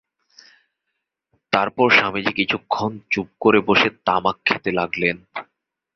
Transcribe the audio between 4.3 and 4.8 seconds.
খেতে